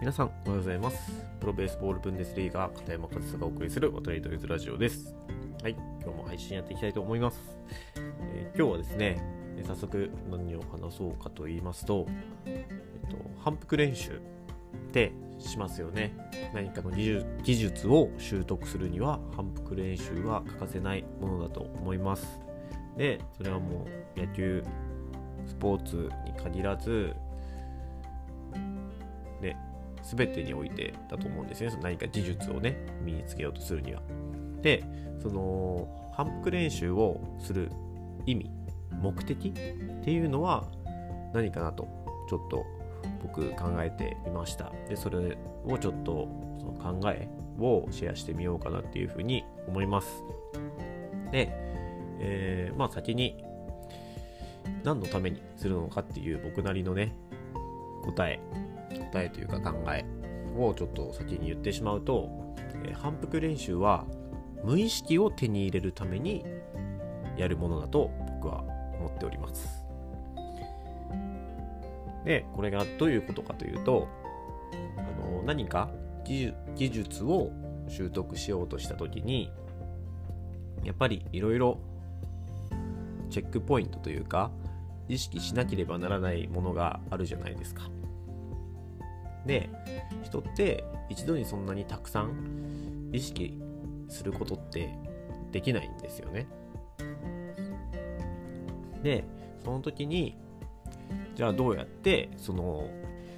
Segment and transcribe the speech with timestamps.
[0.00, 1.12] 皆さんおはようございます。
[1.40, 5.12] プロベースボールブンデスリーガー片山和沙がお送りする渡りドイツラジオです。
[5.60, 7.40] はい今日も配信やっていきたいと思います、
[7.96, 9.20] えー、今日はですね
[9.66, 12.06] 早速何を話そうかと言いますと、
[12.46, 12.64] え
[13.08, 14.20] っと、反復練習っ
[14.92, 15.10] て
[15.40, 16.14] しますよね。
[16.54, 22.40] 何かの技術を習得するには反復練習は欠かせないものだと思います。
[22.96, 24.62] でそれはもう野球
[25.44, 27.16] スポーツに限らず
[29.40, 29.56] ね
[30.16, 31.70] 全てにおいてだと思うんですね。
[31.70, 34.02] その何か技術をね、身につけようとするには。
[34.62, 34.84] で、
[35.20, 37.70] その反復練習をする
[38.26, 38.50] 意味、
[39.00, 39.52] 目的っ
[40.04, 40.68] ていうのは
[41.34, 41.86] 何かなと、
[42.28, 42.64] ちょっと
[43.22, 44.72] 僕考えてみました。
[44.88, 50.22] で、それをちょっとその考えをシェアしてみようかなっていうふうに思います。
[51.30, 51.50] で、
[52.20, 53.44] えー、まあ先に
[54.84, 57.14] 何のためにするのかっていう僕なりのね、
[58.04, 58.40] 答え
[59.12, 60.04] 答えというか考え
[60.56, 62.28] をちょっと先に言ってしまうと、
[62.84, 64.04] えー、反復練習は
[64.64, 66.44] 無意識を手に入れるために
[67.36, 68.64] やるものだと僕は
[68.98, 69.84] 思っております。
[72.24, 74.08] で、これがどういうことかというと、
[74.96, 75.88] あの何か
[76.24, 77.50] 技術を
[77.88, 79.50] 習得しようとした時に、
[80.84, 81.78] やっぱりいろいろ
[83.30, 84.50] チェックポイントというか、
[85.08, 87.88] 意識しなければならないものがあるじゃないですか。
[89.46, 89.68] で
[90.22, 93.58] 人って一度にそんなにたくさん意識
[94.08, 94.94] することって
[95.52, 96.46] できないんですよね。
[99.02, 99.24] で
[99.64, 100.36] その時に
[101.34, 102.88] じゃあどうやってその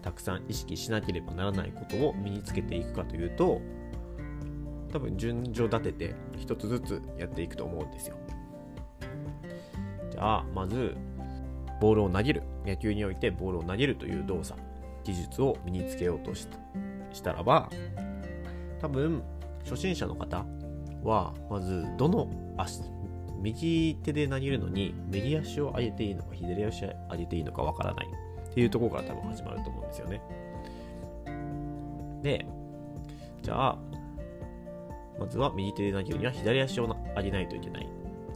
[0.00, 3.60] たくさん意識しなければならないことを身につけていくかというと
[4.92, 8.16] 多分順序立てて一つずつやっていくと思うんですよ。
[10.10, 10.96] じゃあまず
[11.80, 12.42] ボールを投げる。
[12.64, 14.60] 野球においてボールを投げるという動作。
[15.04, 16.46] 技術を身につけようとし
[17.22, 17.68] たらば
[18.80, 19.22] 多分
[19.64, 20.44] 初心者の方
[21.02, 22.82] はまずどの足
[23.40, 28.06] 右手で投げるのに右足を上げていいのか左足を上げていいのかわからない。
[28.52, 30.22] っていうところから多分始まると思うんですよね。
[32.22, 32.46] で
[33.42, 33.78] じゃあ
[35.18, 37.88] まずは右手で投げるには左足を上げないといけない。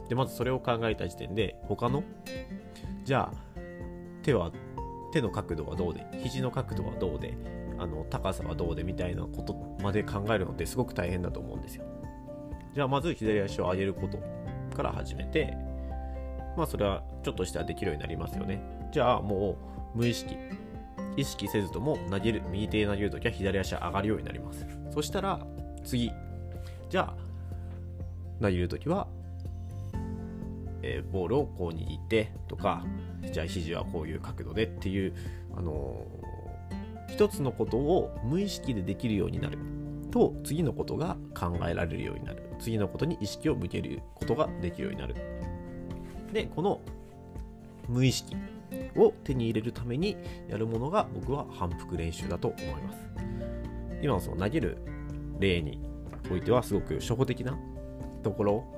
[0.09, 2.03] でまずそれを考えた時点で他の
[3.03, 3.59] じゃあ
[4.23, 4.51] 手は
[5.11, 7.37] 手の角度はどうで肘の角度はどうで
[7.79, 11.85] あの高さはどうでみたいなことまで考えるのってすごく大変だと思うんですよ。
[12.73, 14.19] じゃあまず左足を上げること
[14.75, 15.55] から始めて
[16.55, 18.61] まあそれはちょっとしたらできるようになりますよね。
[18.91, 19.57] じゃあも
[19.95, 20.35] う無意識
[21.15, 24.65] 意識せずとも投げる右手で投げるときは左足上がるようになります。
[24.91, 25.45] そしたら
[25.83, 26.11] 次。
[26.89, 27.15] じゃあ
[28.41, 29.07] 投げるときは
[30.81, 32.85] えー、ボールをこう握ってとか
[33.31, 35.13] じゃあ肘はこういう角度でっていう、
[35.55, 39.57] あのー、一つのことを無意識でできるようになる
[40.11, 42.43] と次のことが考えられるようになる。
[42.59, 45.15] 次のことに意識を向けることができるようになる。
[46.33, 46.81] でこの
[47.87, 48.35] 無意識
[48.95, 50.17] を手に入れるために
[50.49, 52.99] やるものが僕は反復練習だと思います。
[54.01, 54.77] 今のその投げる
[55.39, 55.79] 例に
[56.31, 57.57] おいてはすごく初歩的な
[58.23, 58.76] ところ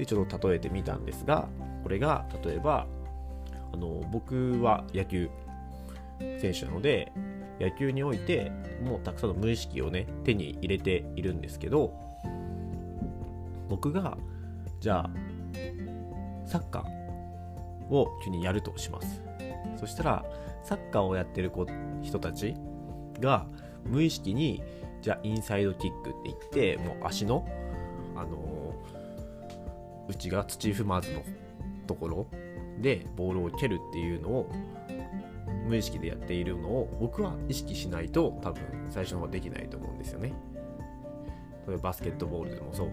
[0.00, 1.46] でちょっと例えてみたんですが
[1.82, 2.86] これが例えば
[3.70, 5.28] あの僕は野球
[6.40, 7.12] 選手なので
[7.60, 8.50] 野球において
[8.82, 11.92] もうたくさんの無意識をね手に入れているんですけど
[13.68, 14.16] 僕が
[14.80, 15.10] じゃあ
[16.46, 19.22] サッカーを急にやるとします。
[19.78, 20.24] そしたら
[20.64, 21.66] サッカーをやってる子
[22.00, 22.54] 人たち
[23.20, 23.46] が
[23.84, 24.62] 無意識に
[25.02, 27.46] じゃあインサイドキックって言ってもう足の
[28.16, 28.59] あの
[30.10, 31.22] 内が土踏まずの
[31.86, 32.26] ところ
[32.80, 34.52] でボールを蹴るっていうのを
[35.66, 40.32] 無意識でやっているのを僕は意識しないと多分最初の方はできないと思うんですよね。
[41.66, 42.90] 例えばバスケットボールでもそう。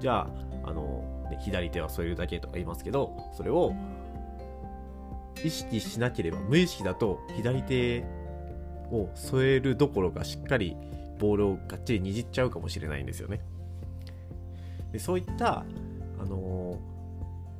[0.00, 0.28] じゃ
[0.64, 3.72] あ、あの、ね、左手は添えるだけとか言いますけど、それを
[5.42, 8.04] 意識しなければ、無意識だと左手
[8.90, 10.76] を添えるどころかしっかり
[11.18, 13.40] ボールをがっちり握っちゃうかもしれないんですよね。
[14.92, 15.64] でそういった
[16.20, 16.78] あの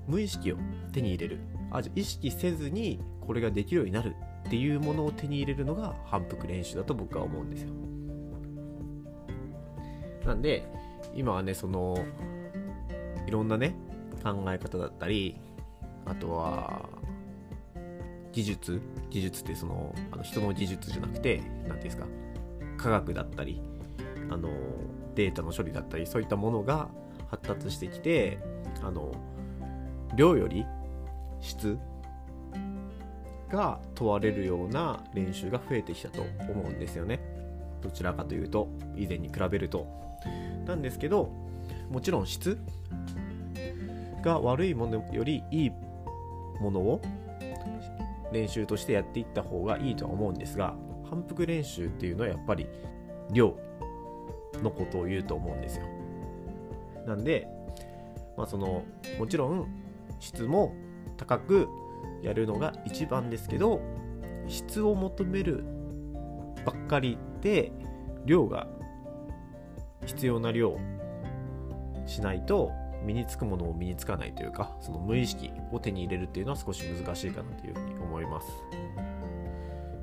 [0.06, 0.56] 無意識を
[0.92, 1.40] 手に入れる。
[1.70, 4.14] あじゃ意識せずにこれができるようになる
[4.46, 7.70] っていうものを手に入れるのが反復練習だと僕は思うんですよ。
[10.24, 10.66] なんで
[11.14, 12.04] 今はねその
[13.26, 13.74] いろんなね
[14.22, 15.36] 考え方だったり
[16.06, 16.88] あとは
[18.32, 22.06] 技術技術ってそのあの人の技術じゃなくて何ていうんですか
[22.76, 23.60] 科学だったり
[24.30, 24.50] あの
[25.14, 26.88] データの処理だったりそういったものが
[27.30, 28.38] 発達してきて
[28.82, 29.12] あの
[30.16, 30.64] 量より
[31.40, 31.78] 質
[33.50, 37.20] が問われるような練習が増えてきたと思うんですよね。
[37.80, 39.86] どちらかというと以前に比べると。
[40.66, 41.30] なんですけど
[41.90, 42.58] もちろん質
[44.22, 45.70] が悪いものよりいい
[46.60, 47.00] ものを
[48.32, 50.74] 練習としてやっていった方がいいとは思うんですが
[51.08, 52.66] 反復練習っていうのはやっぱり
[53.32, 53.56] 量
[54.62, 55.86] のことを言うと思うんですよ。
[57.08, 57.48] なんで、
[58.36, 58.84] まあ、その
[59.18, 59.66] もちろん
[60.20, 60.74] 質も
[61.16, 61.68] 高く
[62.22, 63.80] やるのが一番ですけど
[64.46, 65.64] 質を求める
[66.64, 67.72] ばっかりで
[68.24, 68.68] 量が
[70.04, 70.78] 必要な量
[72.06, 72.70] しないと
[73.04, 78.48] 身につくものも身につかないというかその無意識を手に入れるっていうのは少し難しいかなというふうに思います。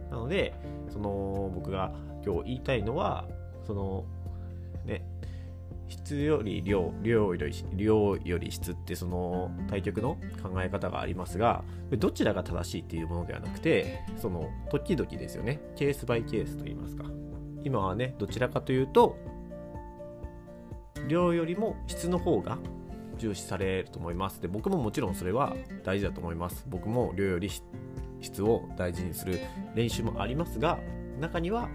[0.10, 0.54] なので
[0.90, 1.94] その僕が
[2.26, 3.28] 今日言いたいのは
[3.68, 4.06] その
[5.88, 15.62] 質より量量より量より質ってその対局の考え方がありますがどちらが正しいっていうものではなくてその時々ですよね。
[15.76, 17.06] ケースバイケースと言いますか。
[17.64, 19.18] 今はねどちらかというと
[21.08, 22.58] 量よりも質の方が
[23.18, 24.42] 重視されると思います。
[24.42, 26.66] で僕ももちろんそれは大事だと思います。
[26.68, 27.50] 僕も量より
[28.22, 29.40] 質を大事にする
[29.76, 30.80] 練習もありますが
[31.20, 31.70] 中には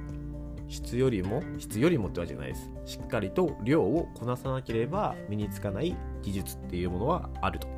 [0.70, 2.70] 質よりも質よりもってわけじゃないです。
[2.87, 7.69] しっかりと量をこなさなければ身につかない技術っていうものはあると。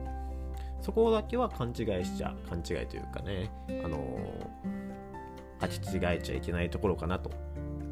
[0.80, 3.50] そこだけは勘違いしちゃ勘違いというかね
[3.84, 4.18] あの
[5.60, 7.30] 履き違えちゃいけないところかなと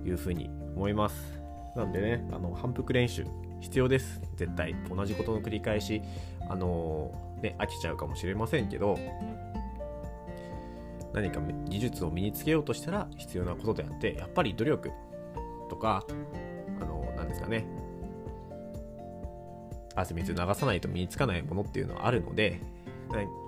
[0.05, 1.41] いうふうに思います。
[1.76, 3.25] なんでねあの反復練習
[3.61, 4.20] 必要です。
[4.37, 4.76] 絶対。
[4.88, 6.02] 同じことの繰り返し
[6.49, 8.99] あのね飽きちゃうかもしれませんけど
[11.12, 14.91] 何か技術を身につけようとしたら必要なことであってやっぱり努力。
[15.71, 16.05] とか
[16.81, 17.65] あの何ですかね。
[19.95, 22.61] 汗水流さないと身につかないものっていうのはあるので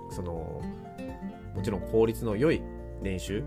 [0.09, 0.61] その
[1.55, 2.61] もちろん効率の良い
[3.01, 3.43] 練習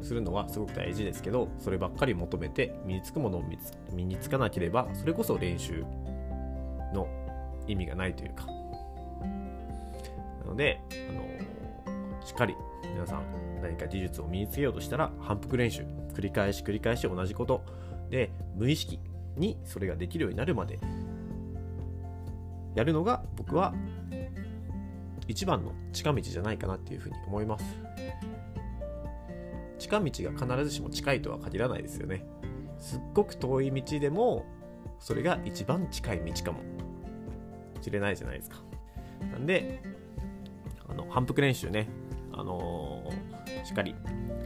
[0.00, 3.44] するのはすごく大事ですけどそればっかり求めて身につくものを
[3.92, 5.84] 身につかなければそれこそ練習
[6.94, 7.08] の
[7.66, 8.46] 意味がないというか。
[8.46, 8.52] な
[10.50, 10.80] ので、
[11.10, 11.22] あの
[12.24, 12.54] しっかり
[12.94, 13.24] 皆さん
[13.62, 15.82] 何か技術を身につけようとしたら反復練習
[16.14, 17.64] 繰り返し繰り返し同じこと
[18.10, 18.98] で無意識
[19.36, 20.78] にそれができるようになるまで
[22.74, 23.74] やるのが僕は
[25.28, 27.64] 一番の近道じゃないかなっていうふうに思います。
[29.78, 32.24] 近道が必ずしも近いとは限らないですよね。
[32.78, 34.44] すっごく遠い道でも
[34.98, 36.60] それが一番近い道かも。
[37.86, 38.56] しれないじゃないですか。
[39.30, 39.80] なんで
[40.88, 41.88] あの反復練習ね
[42.36, 43.10] あの、
[43.64, 43.94] しっかり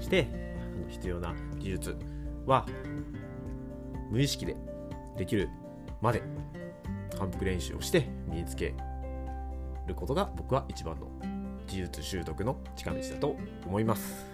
[0.00, 0.26] して
[0.88, 1.96] 必要な技術
[2.46, 2.66] は
[4.10, 4.56] 無意識で
[5.16, 5.48] できる
[6.00, 6.22] まで
[7.18, 8.74] 反復練習をして身につけ
[9.86, 11.06] ることが僕は一番の
[11.66, 14.26] 技術習得の近道だと思います。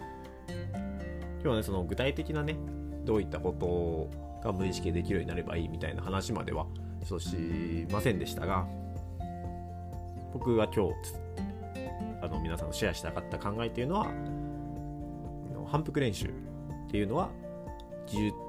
[0.48, 2.56] 今日はねその具体的なね
[3.04, 4.10] どういったこと
[4.44, 6.66] が無意識でできるようになればいいみたいな話までは
[7.04, 8.66] そうしませんでしたが
[10.32, 11.25] 僕は今日
[12.56, 14.06] 皆さんとシェアしたかった考えっていうのは
[15.66, 16.30] 反復練習っ
[16.90, 17.28] ていうのは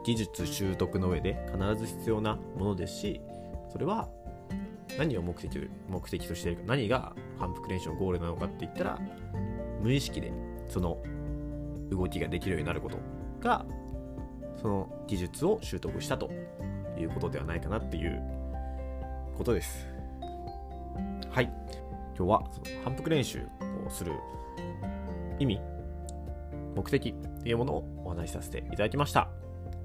[0.05, 3.21] 技術習得の上で必ず必要なものですし
[3.69, 4.07] それは
[4.97, 8.99] 何を目的目的としているか何が反復練習のゴールなのかって言ったら
[9.81, 10.31] 無意識で
[10.69, 10.97] その
[11.89, 12.97] 動きができるようになること
[13.41, 13.65] が
[14.61, 16.31] その技術を習得したと
[16.97, 18.21] いうことではないかなっていう
[19.37, 19.85] ことです。
[21.29, 21.51] はい。
[22.17, 23.45] 今日はその反復練習
[23.87, 24.13] をする
[25.39, 25.59] 意味、
[26.75, 29.29] 目的っていうものをお話しさせていただきました。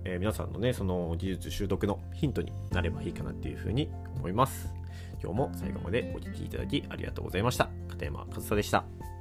[0.04, 4.74] えー、皆さんのね、その技術習得のヒントになればいいかなっていうふうに思います。
[5.22, 7.70] 今日も最後までお聴きいただきありがとうございました。
[7.88, 9.11] 片山和沙でした。